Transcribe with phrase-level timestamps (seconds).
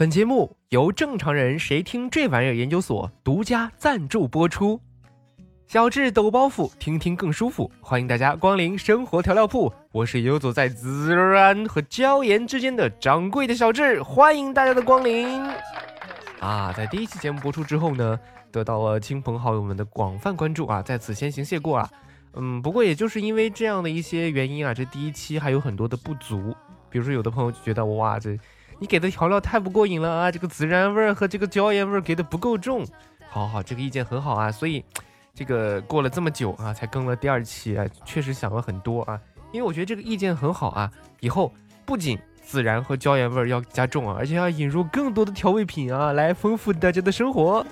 [0.00, 4.80] 本节目由正常人谁听这玩意儿研究所独家赞助播出。
[5.66, 7.70] 小智抖包袱，听听更舒服。
[7.82, 15.38] 欢迎大家光临生活调料铺，我是游走在孜然和椒盐之间的掌柜的小智，欢迎大家的光临。
[16.38, 18.18] 啊，在第一期节目播出之后呢，
[18.50, 21.86] 得到了亲朋好友们的广泛关注啊，在此先行谢过啊。
[22.32, 26.56] 嗯，不过也就是因为这样的一些原因啊，这第一期还有很多的不足，
[26.88, 28.38] 比如说有的朋友就觉得哇这。
[28.80, 30.30] 你给的调料太不过瘾了啊！
[30.32, 32.84] 这个孜然味儿和这个椒盐味儿给的不够重。
[33.28, 34.50] 好好，这个意见很好啊。
[34.50, 34.82] 所以，
[35.34, 39.20] 这个过了这么久啊，才更了第二期啊，确实想了很多啊。
[39.52, 40.90] 因为我觉得这个意见很好啊。
[41.20, 41.52] 以后
[41.84, 47.64] 不仅孜然和椒盐味儿要加重啊，而且要引入更多的调味品啊，来丰富大家的生活。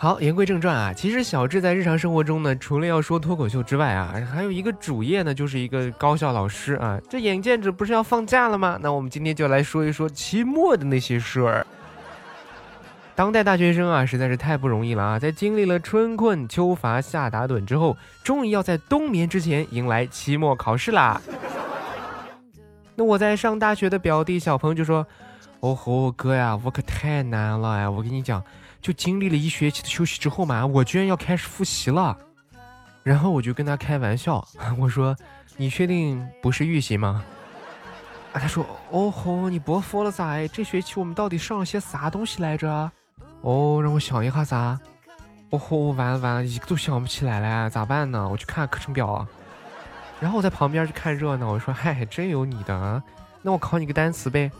[0.00, 7.00] 好，言归正传啊，其实小智在日常生活中呢，除了要说脱口秀之外啊，还有一个主业呢，就是一个高校老师啊。
[7.10, 8.78] 这眼见着不是要放假了吗？
[8.80, 11.66] 那我们今天就来说一说期末的那些事儿。
[13.16, 21.20] 当代大学生啊，实在是太不容易了啊，在经历了春困秋乏夏打盹之后，终于要在冬眠之前迎来期末考试啦。
[22.94, 25.04] 那我在上大学的表弟小鹏就说
[25.58, 28.40] ：“哦吼，哥呀，我可太难了哎，我跟你讲。”
[28.80, 32.16] 就经历了一学期的休息之后嘛，我居然要开始复习了。
[33.02, 34.46] 然后我就跟他开玩笑，
[34.78, 35.16] 我说
[35.56, 37.24] ：“你确定不是预习吗？”
[38.34, 40.46] 啊，他说：“哦吼，你不服了噻？
[40.48, 42.90] 这学期我们到底上了些啥东西来着？”
[43.40, 44.78] 哦，让我想一下噻。
[45.50, 48.28] 哦吼，完了完了，一个都想不起来了，咋办呢？
[48.28, 49.26] 我去看课程表。
[50.20, 53.02] 然后我在旁边就看热闹，我说：“嗨，真有你的啊！
[53.40, 54.50] 那我考你个单词呗。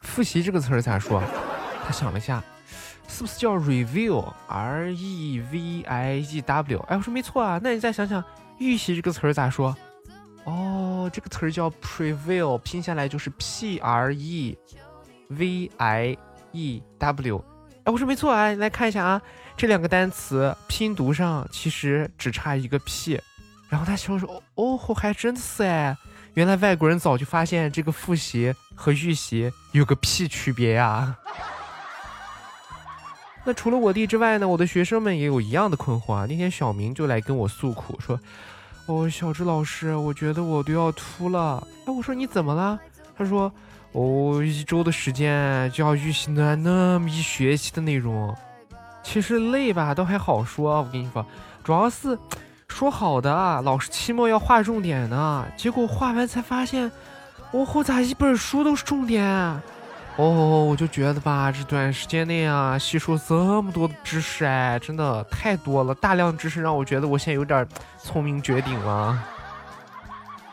[0.00, 1.22] 复习这个词儿咋说？”
[1.86, 2.42] 他想了一下。
[3.06, 6.78] 是不是叫 review？R E V I E W？
[6.88, 7.60] 哎，我说没错啊。
[7.62, 8.22] 那你再想想，
[8.58, 9.76] 预习这个词儿咋说？
[10.44, 14.58] 哦，这个词儿叫 preview，拼下来就是 P R E
[15.28, 16.16] V I
[16.52, 17.44] E W。
[17.84, 18.52] 哎，我说没错啊。
[18.52, 19.22] 来看一下啊，
[19.56, 23.20] 这两个单词拼读上其实只差一个 P。
[23.68, 25.96] 然后他想说，哦，还真是哎，
[26.34, 31.16] 原来外国人早就发现这个复习和预习有个屁区别呀。
[33.46, 34.48] 那除了我弟之外呢？
[34.48, 36.26] 我的学生们也有一样的困惑啊。
[36.26, 38.18] 那天小明就来跟我诉苦，说
[38.86, 42.80] ：“哦，小智老师，我觉得我都要秃了。”哎，我说你怎么了？
[43.14, 43.52] 他说
[43.92, 48.34] ：“哦，一周的时间就要预习那那么一学期的内容，
[49.02, 50.78] 其实累吧，都还好说。
[50.78, 51.24] 我跟你说，
[51.62, 52.18] 主要是
[52.68, 56.90] 说好的，老师期末要划重点呢，结果画完才发现，
[57.52, 59.22] 我后咋一本书都是重点。”
[60.16, 67.66] 哦，我就觉得吧，这短时间内啊，吸收这么多的知识，哎，真的太多了，大量知识让我觉得我现在有点
[67.98, 69.20] 聪明绝顶了。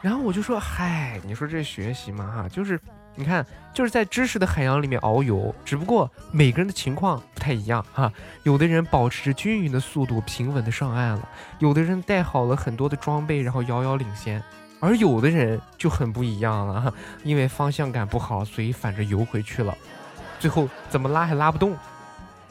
[0.02, 2.80] 然后我就说，嗨，你说这学习嘛，哈，就是
[3.14, 8.12] 你看，就是在知识的海洋里面遨游，只不过每个人的情况不太一样，哈。
[8.42, 11.22] 有的人保持着均匀的速度，平稳的上岸了；
[11.60, 14.42] 有的人带好了很多的装备，然后遥遥领先。
[14.82, 16.94] 而有的人就很不一样了，
[17.24, 19.74] 因为方向感不好，所以反着游回去了，
[20.40, 21.78] 最后怎么拉还拉不动。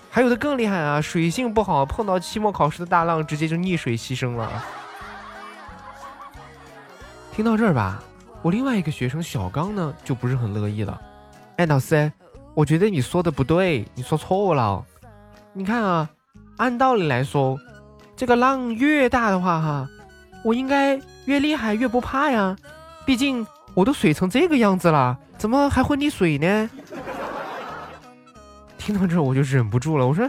[0.08, 4.64] 还有的更厉害啊，水性不好，碰到期末考试的大浪，直接就溺水牺牲了。
[7.32, 8.02] 听到这儿吧，
[8.42, 11.00] 我另外一个学生小刚呢，就不是很乐意了。
[11.56, 12.12] 哎，老师，
[12.54, 14.84] 我觉得你说的不对，你说错了。
[15.52, 16.08] 你看啊，
[16.56, 17.58] 按道理来说，
[18.16, 19.88] 这个浪越大的话，哈，
[20.44, 21.00] 我应该。
[21.26, 22.56] 越厉害越不怕呀，
[23.04, 26.70] 毕竟我都水成这个样子了，怎么还会溺水呢？
[28.78, 30.28] 听到这我就忍不住了，我说：“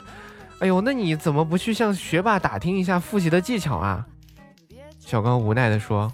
[0.60, 4.06] 哎呦，那你怎么不去向学霸打听一下复习的技巧啊？”
[5.00, 6.12] 小刚无奈的说：“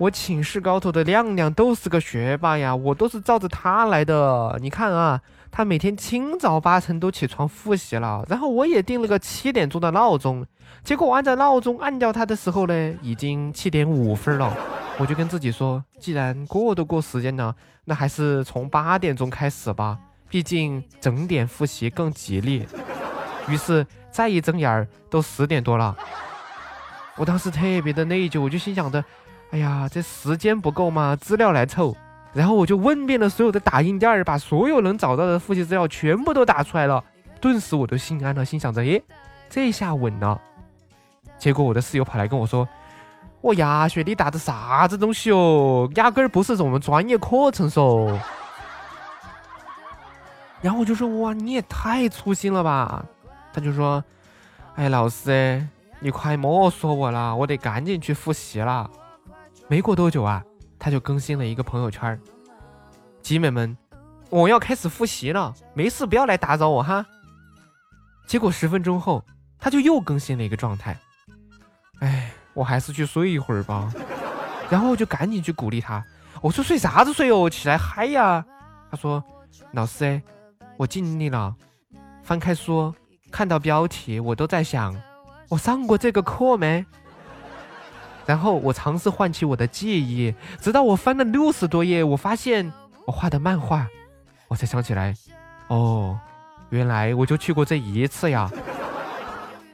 [0.00, 4.58] 我寝室高头的亮亮都是个学霸呀，我都是照着他来的。
[4.62, 10.46] 你看啊，他每天清早八晨都起床复习了，然后我也定了个七点钟的闹钟。”
[10.82, 14.56] 结果我按照闹钟按掉它的时候呢，已经七点五分了。
[14.96, 17.54] 我就跟自己说，既然过都过时间了，
[17.84, 19.98] 那还是从八点钟开始吧，
[20.30, 22.66] 毕竟整点复习更吉利。
[23.48, 25.94] 于是再一睁眼儿，都十点多了。
[27.16, 29.04] 我当时特别的内疚，我就心想着，
[29.50, 31.96] 哎呀，这时间不够嘛，资料来凑。
[32.32, 37.02] 然后我就问遍了所有的打印店，把所有能找到的复习资料全部都打出来了。
[37.40, 39.02] 顿时我都心安了，心想着，诶，
[39.48, 40.40] 这下稳了。
[41.38, 42.68] 结果我的室友跑来跟我说
[43.42, 45.90] ：“我呀，学你打的啥子东西哦？
[45.96, 48.16] 压根儿不是我们专业课程嗦。”
[50.62, 53.04] 然后我就说：“哇，你也太粗心了吧！”
[53.52, 54.04] 他就说
[54.76, 55.66] ：“哎，老师，
[55.98, 58.88] 你快莫说我了，我得赶紧去复习了。”
[59.70, 60.44] 没过多久啊，
[60.80, 62.20] 他就更新了一个朋友圈
[63.22, 63.78] ：“集美们，
[64.28, 67.06] 我要开始复习了，没事不要来打扰我哈。
[68.26, 69.24] 结果十分钟后，
[69.60, 70.98] 他就又更新了一个状态。
[72.00, 73.94] 哎，我还是去睡一会儿吧。
[74.68, 76.04] 然后我就赶紧去鼓励他，
[76.42, 78.44] 我说睡啥子睡哦，起来嗨呀！
[78.90, 79.22] 他说，
[79.70, 80.20] 老师，
[80.78, 81.54] 我尽力了。
[82.24, 82.92] 翻开书，
[83.30, 85.00] 看到标题，我都在想，
[85.48, 86.84] 我上过这个课没？
[88.30, 92.72] 然后我尝试唤起我的记忆，直到我翻了六十多页，我发现
[93.04, 93.88] 我画的漫画，
[94.46, 95.12] 我才想起来，
[95.66, 96.16] 哦，
[96.68, 98.48] 原来我就去过这一次呀。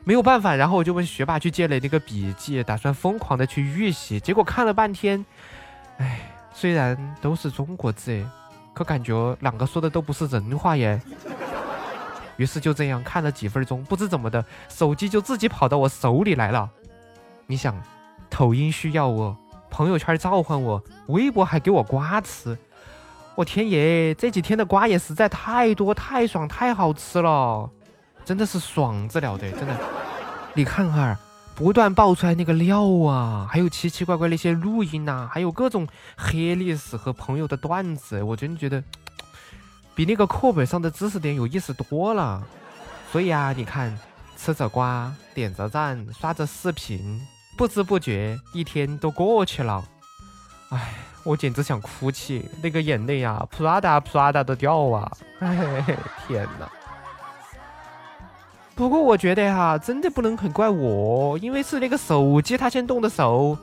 [0.04, 4.18] 没有办法，然后我就问学霸去借了那个笔记，打算疯狂的去预习。
[4.18, 5.22] 结果看了半天，
[5.98, 6.20] 哎，
[6.54, 8.26] 虽然都是中国字，
[8.72, 10.98] 可感觉两个说的都不是人话耶。
[12.38, 16.70] 于是就这样看了几分钟，不知怎么的，手机就自己跑到我手里来了。
[17.46, 17.78] 你想，
[18.38, 19.34] 抖音需要我，
[19.70, 22.54] 朋友圈召唤我，微博还给我瓜吃。
[23.34, 27.70] 我天爷，这几天的瓜也实在太多、太爽、太好吃了。
[28.26, 29.74] 真的是爽着了的，真的。
[30.52, 31.18] 你看哈，
[31.54, 38.84] 不断爆出来那个料啊，还有奇奇怪怪那些录音呐，还有各种黑历史和朋友的段子，我真觉得
[39.94, 42.46] 比那个课本上的知识点有意思多了。
[43.10, 43.98] 所以啊，你看，
[44.36, 49.82] 吃着瓜，点着赞，刷着视频，不知不觉一天都过去了。
[50.70, 50.94] 哎，
[51.24, 55.10] 我简直想哭泣，那个眼泪呀，啪嗒啪嗒的掉啊！
[55.40, 55.82] 哎，
[56.26, 56.70] 天哪！
[58.74, 63.56] 不过我觉得哈，真的不能很怪我，因为是那个手机它先动的手，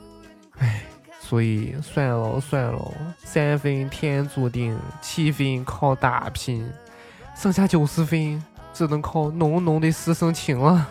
[0.58, 0.82] 唉，
[1.20, 6.68] 所以算了算了，三分天注定，七分靠打拼，
[7.36, 8.42] 剩下九十分
[8.72, 10.88] 只能靠浓浓的师生情了。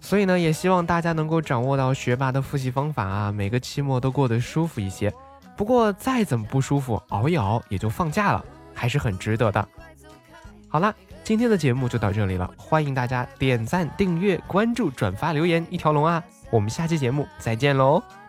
[0.00, 5.12] 所以呢，也希望大家能够掌握到学霸的复习方法啊，每个期末都过得舒服一些。
[5.56, 8.44] 不过再怎么不舒服，熬一熬也就放假了，
[8.74, 9.66] 还是很值得的。
[10.68, 16.22] 好了，今天的节目就到这里了，欢迎大家点赞、订阅、关注、转发、留言，一条龙啊！
[16.50, 18.23] 我们下期节目再见喽。